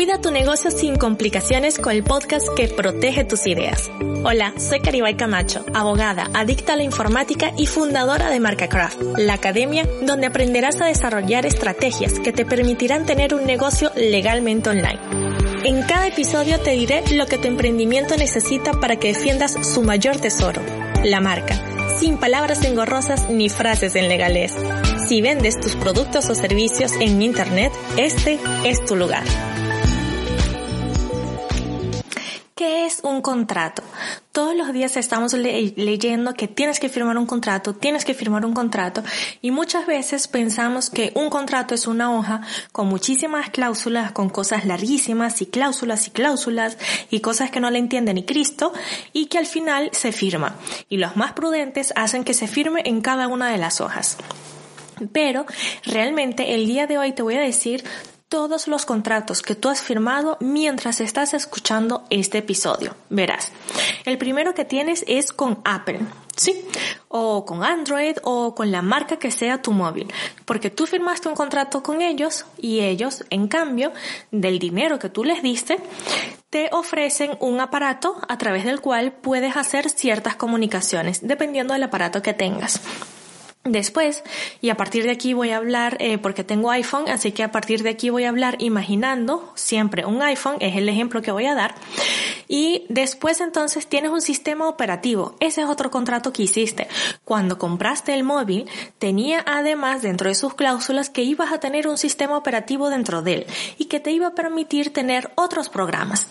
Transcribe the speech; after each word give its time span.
Cuida 0.00 0.18
tu 0.18 0.30
negocio 0.30 0.70
sin 0.70 0.96
complicaciones 0.96 1.78
con 1.78 1.92
el 1.92 2.02
podcast 2.02 2.48
que 2.56 2.68
protege 2.68 3.22
tus 3.22 3.46
ideas. 3.46 3.90
Hola, 4.24 4.54
soy 4.56 4.80
Caribay 4.80 5.14
Camacho, 5.14 5.62
abogada, 5.74 6.30
adicta 6.32 6.72
a 6.72 6.76
la 6.76 6.84
informática 6.84 7.52
y 7.58 7.66
fundadora 7.66 8.30
de 8.30 8.40
MarcaCraft, 8.40 8.98
la 9.18 9.34
academia 9.34 9.86
donde 10.00 10.26
aprenderás 10.26 10.80
a 10.80 10.86
desarrollar 10.86 11.44
estrategias 11.44 12.18
que 12.18 12.32
te 12.32 12.46
permitirán 12.46 13.04
tener 13.04 13.34
un 13.34 13.44
negocio 13.44 13.92
legalmente 13.94 14.70
online. 14.70 15.00
En 15.64 15.82
cada 15.82 16.06
episodio 16.06 16.58
te 16.60 16.70
diré 16.70 17.04
lo 17.12 17.26
que 17.26 17.36
tu 17.36 17.48
emprendimiento 17.48 18.16
necesita 18.16 18.72
para 18.72 18.96
que 18.96 19.08
defiendas 19.08 19.52
su 19.52 19.82
mayor 19.82 20.16
tesoro, 20.16 20.62
la 21.04 21.20
marca, 21.20 21.60
sin 21.98 22.16
palabras 22.16 22.64
engorrosas 22.64 23.28
ni 23.28 23.50
frases 23.50 23.94
en 23.96 24.08
legales. 24.08 24.54
Si 25.06 25.20
vendes 25.20 25.60
tus 25.60 25.76
productos 25.76 26.30
o 26.30 26.34
servicios 26.34 26.92
en 27.00 27.20
Internet, 27.20 27.70
este 27.98 28.38
es 28.64 28.82
tu 28.86 28.96
lugar. 28.96 29.24
¿Qué 32.60 32.84
es 32.84 33.00
un 33.04 33.22
contrato? 33.22 33.82
Todos 34.32 34.54
los 34.54 34.70
días 34.74 34.98
estamos 34.98 35.32
leyendo 35.32 36.34
que 36.34 36.46
tienes 36.46 36.78
que 36.78 36.90
firmar 36.90 37.16
un 37.16 37.24
contrato, 37.24 37.74
tienes 37.74 38.04
que 38.04 38.12
firmar 38.12 38.44
un 38.44 38.52
contrato 38.52 39.02
y 39.40 39.50
muchas 39.50 39.86
veces 39.86 40.28
pensamos 40.28 40.90
que 40.90 41.10
un 41.14 41.30
contrato 41.30 41.74
es 41.74 41.86
una 41.86 42.14
hoja 42.14 42.42
con 42.70 42.86
muchísimas 42.86 43.48
cláusulas, 43.48 44.12
con 44.12 44.28
cosas 44.28 44.66
larguísimas 44.66 45.40
y 45.40 45.46
cláusulas 45.46 46.06
y 46.08 46.10
cláusulas 46.10 46.76
y 47.08 47.20
cosas 47.20 47.50
que 47.50 47.60
no 47.60 47.70
le 47.70 47.78
entiende 47.78 48.12
ni 48.12 48.26
Cristo 48.26 48.74
y 49.14 49.28
que 49.28 49.38
al 49.38 49.46
final 49.46 49.88
se 49.94 50.12
firma. 50.12 50.56
Y 50.90 50.98
los 50.98 51.16
más 51.16 51.32
prudentes 51.32 51.94
hacen 51.96 52.24
que 52.24 52.34
se 52.34 52.46
firme 52.46 52.82
en 52.84 53.00
cada 53.00 53.26
una 53.26 53.50
de 53.50 53.56
las 53.56 53.80
hojas. 53.80 54.18
Pero 55.12 55.46
realmente 55.86 56.54
el 56.54 56.66
día 56.66 56.86
de 56.86 56.98
hoy 56.98 57.12
te 57.12 57.22
voy 57.22 57.36
a 57.36 57.40
decir 57.40 57.84
todos 58.30 58.68
los 58.68 58.86
contratos 58.86 59.42
que 59.42 59.56
tú 59.56 59.68
has 59.68 59.82
firmado 59.82 60.38
mientras 60.40 61.00
estás 61.00 61.34
escuchando 61.34 62.04
este 62.10 62.38
episodio. 62.38 62.94
Verás, 63.10 63.50
el 64.04 64.18
primero 64.18 64.54
que 64.54 64.64
tienes 64.64 65.04
es 65.08 65.32
con 65.32 65.58
Apple, 65.64 65.98
¿sí? 66.36 66.64
O 67.08 67.44
con 67.44 67.64
Android 67.64 68.16
o 68.22 68.54
con 68.54 68.70
la 68.70 68.82
marca 68.82 69.18
que 69.18 69.32
sea 69.32 69.60
tu 69.60 69.72
móvil. 69.72 70.06
Porque 70.44 70.70
tú 70.70 70.86
firmaste 70.86 71.28
un 71.28 71.34
contrato 71.34 71.82
con 71.82 72.02
ellos 72.02 72.46
y 72.56 72.78
ellos, 72.80 73.24
en 73.30 73.48
cambio 73.48 73.92
del 74.30 74.60
dinero 74.60 75.00
que 75.00 75.08
tú 75.08 75.24
les 75.24 75.42
diste, 75.42 75.80
te 76.50 76.68
ofrecen 76.70 77.32
un 77.40 77.58
aparato 77.58 78.16
a 78.28 78.38
través 78.38 78.64
del 78.64 78.80
cual 78.80 79.10
puedes 79.10 79.56
hacer 79.56 79.90
ciertas 79.90 80.36
comunicaciones, 80.36 81.26
dependiendo 81.26 81.74
del 81.74 81.82
aparato 81.82 82.22
que 82.22 82.32
tengas. 82.32 82.80
Después, 83.64 84.24
y 84.62 84.70
a 84.70 84.76
partir 84.78 85.04
de 85.04 85.10
aquí 85.10 85.34
voy 85.34 85.50
a 85.50 85.58
hablar, 85.58 85.98
eh, 86.00 86.16
porque 86.16 86.44
tengo 86.44 86.70
iPhone, 86.70 87.10
así 87.10 87.32
que 87.32 87.42
a 87.42 87.52
partir 87.52 87.82
de 87.82 87.90
aquí 87.90 88.08
voy 88.08 88.24
a 88.24 88.30
hablar 88.30 88.56
imaginando 88.58 89.52
siempre 89.54 90.06
un 90.06 90.22
iPhone, 90.22 90.56
es 90.60 90.76
el 90.76 90.88
ejemplo 90.88 91.20
que 91.20 91.30
voy 91.30 91.44
a 91.44 91.54
dar. 91.54 91.74
Y 92.48 92.86
después 92.88 93.38
entonces 93.42 93.86
tienes 93.86 94.12
un 94.12 94.22
sistema 94.22 94.66
operativo. 94.66 95.36
Ese 95.40 95.60
es 95.60 95.68
otro 95.68 95.90
contrato 95.90 96.32
que 96.32 96.44
hiciste. 96.44 96.88
Cuando 97.24 97.58
compraste 97.58 98.14
el 98.14 98.24
móvil, 98.24 98.66
tenía 98.98 99.44
además 99.46 100.00
dentro 100.00 100.30
de 100.30 100.34
sus 100.34 100.54
cláusulas 100.54 101.10
que 101.10 101.22
ibas 101.22 101.52
a 101.52 101.60
tener 101.60 101.86
un 101.86 101.98
sistema 101.98 102.38
operativo 102.38 102.88
dentro 102.88 103.20
de 103.20 103.34
él 103.34 103.46
y 103.76 103.84
que 103.84 104.00
te 104.00 104.10
iba 104.10 104.28
a 104.28 104.34
permitir 104.34 104.90
tener 104.92 105.30
otros 105.34 105.68
programas. 105.68 106.28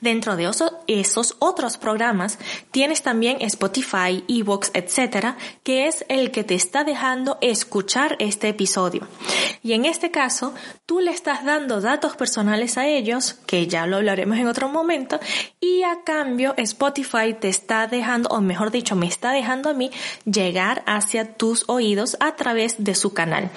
Dentro 0.00 0.34
de 0.34 0.50
esos 0.88 1.36
otros 1.38 1.76
programas 1.78 2.38
tienes 2.72 3.02
también 3.02 3.36
Spotify, 3.40 4.24
Evox, 4.26 4.72
etcétera, 4.74 5.36
que 5.62 5.86
es 5.86 6.04
el 6.08 6.32
que 6.32 6.42
te 6.42 6.56
está 6.56 6.71
dejando 6.82 7.38
escuchar 7.40 8.16
este 8.18 8.48
episodio. 8.48 9.06
Y 9.62 9.74
en 9.74 9.84
este 9.84 10.10
caso, 10.10 10.54
tú 10.86 11.00
le 11.00 11.10
estás 11.10 11.44
dando 11.44 11.80
datos 11.80 12.16
personales 12.16 12.78
a 12.78 12.86
ellos, 12.86 13.34
que 13.46 13.66
ya 13.66 13.86
lo 13.86 13.98
hablaremos 13.98 14.38
en 14.38 14.48
otro 14.48 14.68
momento, 14.68 15.20
y 15.60 15.82
a 15.82 16.02
cambio 16.04 16.54
Spotify 16.56 17.34
te 17.38 17.48
está 17.48 17.86
dejando, 17.86 18.28
o 18.30 18.40
mejor 18.40 18.70
dicho, 18.70 18.96
me 18.96 19.06
está 19.06 19.32
dejando 19.32 19.70
a 19.70 19.74
mí 19.74 19.90
llegar 20.24 20.82
hacia 20.86 21.34
tus 21.34 21.64
oídos 21.68 22.16
a 22.20 22.34
través 22.34 22.82
de 22.82 22.94
su 22.94 23.12
canal 23.12 23.50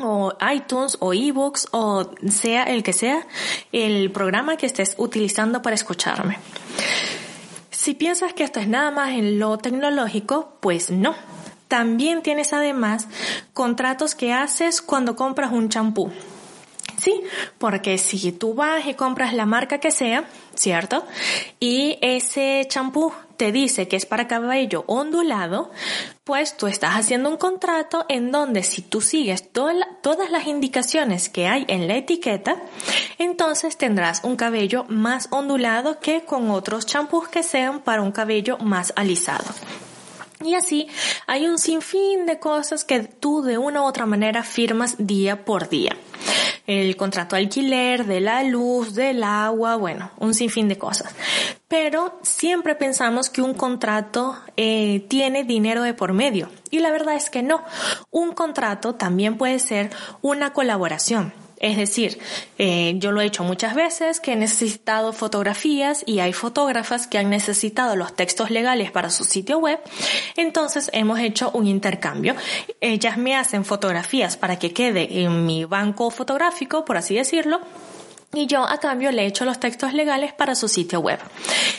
o 0.00 0.34
iTunes 0.52 0.98
o 1.00 1.14
eBooks 1.14 1.68
o 1.70 2.10
sea 2.28 2.64
el 2.64 2.82
que 2.82 2.92
sea 2.92 3.26
el 3.72 4.10
programa 4.10 4.58
que 4.58 4.66
estés 4.66 4.94
utilizando 4.98 5.62
para 5.62 5.74
escucharme. 5.74 6.38
Si 7.70 7.94
piensas 7.94 8.32
que 8.32 8.42
esto 8.42 8.58
es 8.58 8.68
nada 8.68 8.90
más 8.90 9.10
en 9.10 9.38
lo 9.38 9.58
tecnológico, 9.58 10.58
pues 10.60 10.90
no. 10.90 11.14
También 11.68 12.22
tienes 12.22 12.52
además 12.52 13.08
contratos 13.52 14.14
que 14.14 14.32
haces 14.32 14.80
cuando 14.80 15.16
compras 15.16 15.52
un 15.52 15.68
champú. 15.68 16.12
Sí, 16.98 17.22
porque 17.58 17.98
si 17.98 18.32
tú 18.32 18.54
vas 18.54 18.86
y 18.86 18.94
compras 18.94 19.34
la 19.34 19.44
marca 19.44 19.78
que 19.78 19.90
sea, 19.90 20.24
¿cierto? 20.54 21.04
Y 21.60 21.98
ese 22.00 22.64
champú 22.68 23.12
te 23.36 23.52
dice 23.52 23.86
que 23.86 23.96
es 23.96 24.06
para 24.06 24.26
cabello 24.26 24.84
ondulado, 24.86 25.70
pues 26.24 26.56
tú 26.56 26.66
estás 26.66 26.94
haciendo 26.94 27.28
un 27.28 27.36
contrato 27.36 28.06
en 28.08 28.32
donde 28.32 28.62
si 28.62 28.80
tú 28.80 29.02
sigues 29.02 29.52
todas 29.52 30.30
las 30.30 30.46
indicaciones 30.46 31.28
que 31.28 31.46
hay 31.46 31.66
en 31.68 31.86
la 31.86 31.96
etiqueta, 31.96 32.56
entonces 33.18 33.76
tendrás 33.76 34.24
un 34.24 34.36
cabello 34.36 34.84
más 34.88 35.28
ondulado 35.30 36.00
que 36.00 36.24
con 36.24 36.50
otros 36.50 36.86
champús 36.86 37.28
que 37.28 37.42
sean 37.42 37.80
para 37.80 38.00
un 38.00 38.12
cabello 38.12 38.56
más 38.58 38.94
alisado. 38.96 39.44
Y 40.46 40.54
así 40.54 40.88
hay 41.26 41.46
un 41.46 41.58
sinfín 41.58 42.24
de 42.24 42.38
cosas 42.38 42.84
que 42.84 43.00
tú 43.00 43.42
de 43.42 43.58
una 43.58 43.82
u 43.82 43.84
otra 43.84 44.06
manera 44.06 44.44
firmas 44.44 44.94
día 44.98 45.44
por 45.44 45.68
día 45.68 45.96
el 46.66 46.96
contrato 46.96 47.36
de 47.36 47.42
alquiler, 47.42 48.06
de 48.06 48.20
la 48.20 48.42
luz, 48.42 48.94
del 48.94 49.22
agua, 49.22 49.76
bueno, 49.76 50.10
un 50.18 50.34
sinfín 50.34 50.68
de 50.68 50.78
cosas. 50.78 51.14
Pero 51.68 52.18
siempre 52.22 52.74
pensamos 52.74 53.30
que 53.30 53.42
un 53.42 53.54
contrato 53.54 54.36
eh, 54.56 55.04
tiene 55.08 55.44
dinero 55.44 55.82
de 55.82 55.94
por 55.94 56.12
medio. 56.12 56.50
Y 56.70 56.80
la 56.80 56.90
verdad 56.90 57.14
es 57.14 57.30
que 57.30 57.42
no. 57.42 57.62
Un 58.10 58.32
contrato 58.32 58.94
también 58.94 59.36
puede 59.36 59.58
ser 59.58 59.90
una 60.22 60.52
colaboración. 60.52 61.32
Es 61.58 61.76
decir, 61.76 62.18
eh, 62.58 62.94
yo 62.98 63.12
lo 63.12 63.20
he 63.20 63.26
hecho 63.26 63.44
muchas 63.44 63.74
veces 63.74 64.20
que 64.20 64.32
he 64.32 64.36
necesitado 64.36 65.12
fotografías 65.12 66.02
y 66.06 66.20
hay 66.20 66.32
fotógrafas 66.32 67.06
que 67.06 67.18
han 67.18 67.30
necesitado 67.30 67.96
los 67.96 68.14
textos 68.14 68.50
legales 68.50 68.90
para 68.90 69.10
su 69.10 69.24
sitio 69.24 69.58
web. 69.58 69.80
Entonces 70.36 70.90
hemos 70.92 71.18
hecho 71.20 71.50
un 71.52 71.66
intercambio. 71.66 72.34
Ellas 72.80 73.16
me 73.16 73.36
hacen 73.36 73.64
fotografías 73.64 74.36
para 74.36 74.58
que 74.58 74.72
quede 74.72 75.22
en 75.22 75.46
mi 75.46 75.64
banco 75.64 76.10
fotográfico, 76.10 76.84
por 76.84 76.96
así 76.96 77.14
decirlo 77.14 77.60
y 78.36 78.46
yo 78.46 78.68
a 78.68 78.78
cambio 78.78 79.10
le 79.12 79.26
echo 79.26 79.44
los 79.44 79.58
textos 79.58 79.94
legales 79.94 80.32
para 80.32 80.54
su 80.54 80.68
sitio 80.68 81.00
web. 81.00 81.18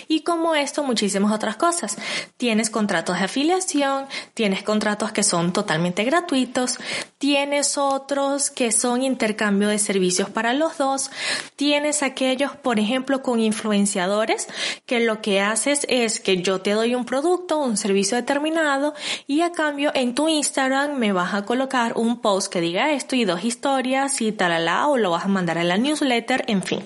Y 0.07 0.21
como 0.21 0.55
esto, 0.55 0.83
muchísimas 0.83 1.31
otras 1.31 1.55
cosas. 1.55 1.97
Tienes 2.37 2.69
contratos 2.69 3.17
de 3.19 3.25
afiliación, 3.25 4.07
tienes 4.33 4.63
contratos 4.63 5.11
que 5.11 5.23
son 5.23 5.53
totalmente 5.53 6.03
gratuitos, 6.03 6.79
tienes 7.17 7.77
otros 7.77 8.49
que 8.49 8.71
son 8.71 9.03
intercambio 9.03 9.69
de 9.69 9.79
servicios 9.79 10.29
para 10.29 10.53
los 10.53 10.77
dos, 10.77 11.09
tienes 11.55 12.03
aquellos, 12.03 12.55
por 12.55 12.79
ejemplo, 12.79 13.23
con 13.23 13.39
influenciadores, 13.39 14.47
que 14.85 14.99
lo 14.99 15.21
que 15.21 15.41
haces 15.41 15.85
es 15.89 16.19
que 16.19 16.41
yo 16.41 16.61
te 16.61 16.71
doy 16.71 16.95
un 16.95 17.05
producto, 17.05 17.57
un 17.57 17.77
servicio 17.77 18.17
determinado, 18.17 18.93
y 19.25 19.41
a 19.41 19.51
cambio 19.51 19.91
en 19.95 20.13
tu 20.13 20.27
Instagram 20.27 20.97
me 20.97 21.11
vas 21.11 21.33
a 21.33 21.45
colocar 21.45 21.93
un 21.95 22.21
post 22.21 22.51
que 22.51 22.61
diga 22.61 22.91
esto 22.91 23.15
y 23.15 23.25
dos 23.25 23.43
historias 23.43 24.21
y 24.21 24.31
talala, 24.31 24.87
o 24.87 24.97
lo 24.97 25.11
vas 25.11 25.25
a 25.25 25.29
mandar 25.29 25.57
a 25.57 25.63
la 25.63 25.77
newsletter 25.77 26.43
en 26.47 26.61
fin. 26.61 26.83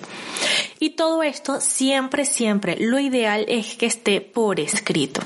Y 0.78 0.90
todo 0.90 1.22
esto 1.22 1.60
siempre, 1.60 2.24
siempre, 2.24 2.76
lo 2.78 2.98
ideal 2.98 3.44
es 3.48 3.74
que 3.74 3.86
esté 3.86 4.20
por 4.20 4.60
escrito. 4.60 5.20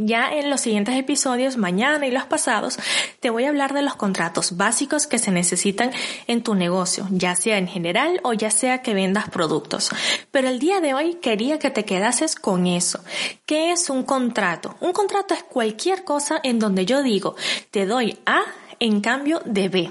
Ya 0.00 0.32
en 0.32 0.48
los 0.48 0.60
siguientes 0.60 0.94
episodios, 0.94 1.56
mañana 1.56 2.06
y 2.06 2.12
los 2.12 2.22
pasados, 2.22 2.78
te 3.18 3.30
voy 3.30 3.44
a 3.44 3.48
hablar 3.48 3.74
de 3.74 3.82
los 3.82 3.96
contratos 3.96 4.56
básicos 4.56 5.08
que 5.08 5.18
se 5.18 5.32
necesitan 5.32 5.90
en 6.28 6.44
tu 6.44 6.54
negocio, 6.54 7.08
ya 7.10 7.34
sea 7.34 7.58
en 7.58 7.66
general 7.66 8.20
o 8.22 8.32
ya 8.32 8.52
sea 8.52 8.80
que 8.80 8.94
vendas 8.94 9.28
productos. 9.28 9.90
Pero 10.30 10.48
el 10.48 10.60
día 10.60 10.80
de 10.80 10.94
hoy 10.94 11.14
quería 11.14 11.58
que 11.58 11.70
te 11.70 11.84
quedases 11.84 12.36
con 12.36 12.68
eso. 12.68 13.00
¿Qué 13.44 13.72
es 13.72 13.90
un 13.90 14.04
contrato? 14.04 14.76
Un 14.78 14.92
contrato 14.92 15.34
es 15.34 15.42
cualquier 15.42 16.04
cosa 16.04 16.38
en 16.44 16.60
donde 16.60 16.86
yo 16.86 17.02
digo, 17.02 17.34
te 17.72 17.84
doy 17.84 18.20
A 18.24 18.42
en 18.78 19.00
cambio 19.00 19.42
de 19.46 19.68
B. 19.68 19.90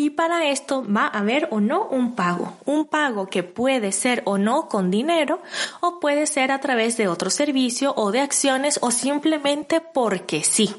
Y 0.00 0.08
para 0.08 0.48
esto 0.48 0.82
va 0.82 1.08
a 1.08 1.18
haber 1.18 1.48
o 1.50 1.60
no 1.60 1.84
un 1.84 2.14
pago. 2.14 2.56
Un 2.64 2.86
pago 2.86 3.28
que 3.28 3.42
puede 3.42 3.92
ser 3.92 4.22
o 4.24 4.38
no 4.38 4.66
con 4.66 4.90
dinero 4.90 5.42
o 5.80 6.00
puede 6.00 6.26
ser 6.26 6.52
a 6.52 6.58
través 6.58 6.96
de 6.96 7.06
otro 7.06 7.28
servicio 7.28 7.92
o 7.94 8.10
de 8.10 8.20
acciones 8.20 8.78
o 8.80 8.92
simplemente 8.92 9.82
porque 9.82 10.42
sí. 10.42 10.74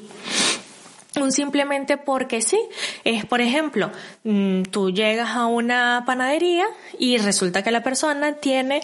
Un 1.20 1.30
simplemente 1.30 1.98
porque 1.98 2.40
sí. 2.40 2.58
Es, 3.04 3.24
por 3.26 3.40
ejemplo, 3.40 3.92
mm, 4.24 4.62
tú 4.62 4.90
llegas 4.90 5.30
a 5.30 5.46
una 5.46 6.02
panadería 6.04 6.64
y 6.98 7.18
resulta 7.18 7.62
que 7.62 7.70
la 7.70 7.82
persona 7.82 8.34
tiene 8.34 8.82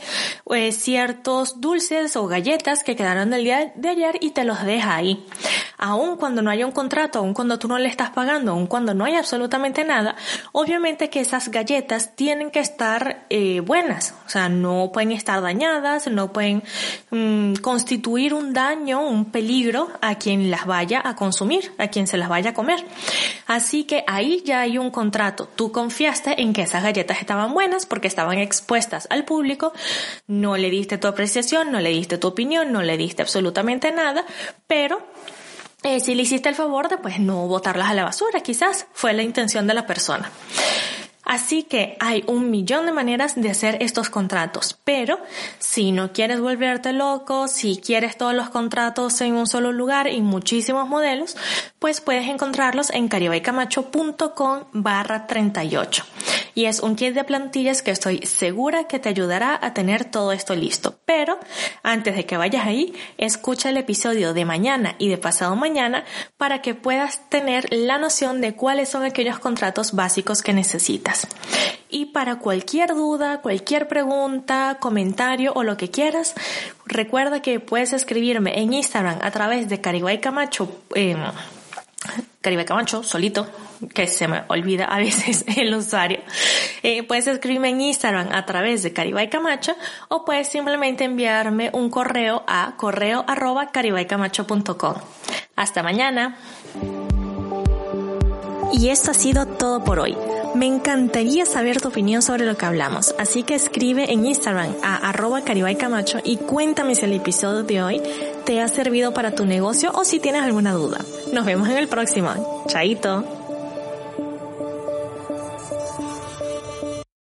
eh, 0.55 0.70
ciertos 0.73 1.61
dulces 1.61 2.17
o 2.17 2.29
galletas 2.29 2.84
que 2.84 2.94
quedaron 2.96 3.31
del 3.31 3.44
día 3.44 3.73
de 3.75 3.88
ayer 3.88 4.19
y 4.20 4.31
te 4.31 4.44
los 4.44 4.62
deja 4.64 4.94
ahí. 4.94 5.25
Aun 5.79 6.17
cuando 6.17 6.43
no 6.43 6.51
haya 6.51 6.67
un 6.67 6.73
contrato, 6.73 7.21
aun 7.21 7.33
cuando 7.33 7.59
tú 7.59 7.69
no 7.69 7.79
le 7.79 7.89
estás 7.89 8.11
pagando, 8.11 8.53
aun 8.53 8.67
cuando 8.67 8.95
no 8.95 9.05
hay 9.05 9.15
absolutamente 9.15 9.85
nada, 9.85 10.17
obviamente 10.53 11.09
que 11.09 11.21
esas 11.21 11.49
galletas 11.51 12.15
tienen 12.17 12.51
que 12.51 12.61
estar 12.61 13.25
eh, 13.31 13.61
buenas, 13.61 14.15
o 14.27 14.29
sea, 14.29 14.49
no 14.49 14.91
pueden 14.93 15.13
estar 15.13 15.41
dañadas, 15.41 16.09
no 16.09 16.33
pueden 16.33 16.63
mm, 17.11 17.55
constituir 17.55 18.35
un 18.35 18.53
daño, 18.53 19.07
un 19.07 19.27
peligro 19.27 19.89
a 20.01 20.17
quien 20.17 20.51
las 20.51 20.67
vaya 20.67 21.01
a 21.05 21.15
consumir, 21.15 21.73
a 21.79 21.89
quien 21.89 22.07
se 22.07 22.19
las 22.19 22.29
vaya 22.29 22.51
a 22.51 22.55
comer. 22.55 22.85
Así 23.47 23.85
que 23.85 24.05
ahí 24.07 24.43
ya 24.45 24.61
hay 24.61 24.79
un 24.79 24.91
contrato. 24.91 25.49
Tú 25.55 25.73
confiaste 25.73 26.43
en 26.43 26.53
que 26.53 26.63
esas 26.63 26.83
galletas 26.83 27.21
estaban 27.21 27.55
buenas 27.55 27.87
porque 27.87 28.09
estaban 28.09 28.39
expuestas 28.39 29.07
al 29.11 29.25
público, 29.25 29.73
no 30.27 30.57
le 30.57 30.71
diste 30.71 30.99
tu 30.99 31.07
apreciación, 31.07 31.71
no 31.71 31.81
le 31.81 31.91
diste 31.91 32.19
tu 32.19 32.29
opinión, 32.29 32.73
no 32.73 32.83
le 32.83 32.97
diste 32.97 33.23
absolutamente 33.23 33.93
nada, 33.93 34.25
pero 34.67 35.03
eh, 35.83 36.01
si 36.01 36.15
le 36.15 36.23
hiciste 36.23 36.49
el 36.49 36.55
favor 36.55 36.89
de 36.89 36.99
pues 36.99 37.21
no 37.21 37.47
botarlas 37.47 37.89
a 37.89 37.95
la 37.95 38.05
basura, 38.05 38.41
quizás 38.41 38.87
fue 38.93 39.13
la 39.13 39.23
intención 39.23 39.67
de 39.67 39.75
la 39.75 39.87
persona. 39.87 40.31
Así 41.29 41.63
que 41.63 41.99
hay 42.01 42.25
un 42.27 42.51
millón 42.51 42.87
de 42.87 42.93
maneras 42.93 43.35
de 43.37 43.51
hacer 43.51 43.77
estos 43.83 44.09
contratos, 44.09 44.79
pero 44.83 45.21
si 45.59 45.93
no 45.93 46.11
quieres 46.11 46.41
volverte 46.41 46.95
loco, 46.95 47.49
si 47.49 47.77
quieres 47.77 48.17
todos 48.17 48.33
los 48.33 48.49
contratos 48.49 49.21
en 49.21 49.35
un 49.35 49.47
solo 49.47 49.71
lugar 49.71 50.09
y 50.09 50.23
muchísimos 50.23 50.89
modelos, 50.89 51.37
pues 51.79 52.01
puedes 52.01 52.27
encontrarlos 52.29 52.89
en 52.89 53.09
caribaycamacho.com 53.09 54.65
barra 54.73 55.27
38. 55.27 56.05
Y 56.58 56.66
es 56.66 56.81
un 56.81 56.96
kit 56.96 57.14
de 57.14 57.22
plantillas 57.22 57.82
que 57.82 57.93
estoy 57.93 58.19
segura 58.26 58.88
que 58.88 58.99
te 58.99 59.08
ayudará 59.08 59.56
a 59.62 59.75
tener 59.75 60.05
todo 60.05 60.32
esto 60.32 60.56
listo. 60.56 60.99
Pero 61.05 61.38
antes 61.84 62.16
de 62.16 62.26
que 62.26 62.37
vayas 62.37 62.66
ahí, 62.66 62.94
escucha 63.16 63.70
el 63.70 63.76
episodio 63.76 64.34
de 64.34 64.44
mañana 64.44 64.96
y 64.99 65.08
de 65.08 65.19
pasado 65.19 65.55
mañana 65.55 66.02
para 66.37 66.60
que 66.60 66.75
puedas 66.75 67.31
tener 67.31 67.72
la 67.72 67.96
noción 67.99 68.40
de 68.40 68.56
cuáles 68.56 68.88
son 68.88 69.05
aquellos 69.05 69.38
contratos 69.38 69.93
básicos 69.93 70.43
que 70.43 70.52
necesitas. 70.52 71.28
Y 71.90 72.06
para 72.06 72.40
cualquier 72.40 72.93
duda, 72.93 73.40
cualquier 73.40 73.87
pregunta, 73.87 74.78
comentario 74.81 75.52
o 75.55 75.62
lo 75.62 75.76
que 75.76 75.93
quieras, 75.93 76.34
recuerda 76.87 77.40
que 77.40 77.60
puedes 77.60 77.93
escribirme 77.93 78.58
en 78.58 78.72
Instagram 78.72 79.20
a 79.22 79.31
través 79.31 79.69
de 79.69 79.81
Caribay 79.81 80.20
Camacho, 80.20 80.69
eh, 80.96 81.14
Caribay 82.49 82.65
Camacho, 82.65 83.03
solito, 83.03 83.47
que 83.93 84.06
se 84.06 84.27
me 84.27 84.43
olvida 84.49 84.87
a 84.87 84.97
veces 84.97 85.45
el 85.59 85.75
usuario. 85.75 86.21
Eh, 86.83 87.03
puedes 87.03 87.27
escribirme 87.27 87.69
en 87.69 87.83
Instagram 87.83 88.31
a 88.33 88.47
través 88.47 88.83
de 88.83 88.95
Caribay 88.95 89.29
Camacho 89.29 89.75
o 90.09 90.25
puedes 90.25 90.49
simplemente 90.49 91.05
enviarme 91.05 91.69
un 91.75 91.91
correo 91.91 92.45
a 92.47 92.73
correo 92.79 93.23
arroba 93.29 93.71
caribaycamacho.com. 93.71 94.95
Hasta 95.56 95.83
mañana. 95.83 96.39
Y 98.73 98.89
esto 98.89 99.11
ha 99.11 99.15
sido 99.15 99.44
todo 99.44 99.85
por 99.85 99.99
hoy. 99.99 100.17
Me 100.55 100.65
encantaría 100.65 101.44
saber 101.44 101.83
tu 101.83 101.89
opinión 101.89 102.23
sobre 102.23 102.47
lo 102.47 102.56
que 102.56 102.65
hablamos, 102.65 103.15
así 103.19 103.43
que 103.43 103.56
escribe 103.56 104.11
en 104.11 104.25
Instagram 104.25 104.75
a 104.83 105.11
arroba 105.11 105.43
caribaycamacho 105.43 106.21
y 106.25 106.39
cuéntame 106.39 106.94
si 106.94 107.05
el 107.05 107.12
episodio 107.12 107.62
de 107.62 107.83
hoy 107.83 108.03
te 108.47 108.62
ha 108.62 108.69
servido 108.69 109.12
para 109.12 109.35
tu 109.35 109.44
negocio 109.44 109.93
o 109.94 110.06
si 110.06 110.19
tienes 110.19 110.43
alguna 110.43 110.73
duda. 110.73 111.05
Nos 111.33 111.45
vemos 111.45 111.69
en 111.69 111.77
el 111.77 111.89
próximo. 111.89 112.65
Chaito. 112.69 113.38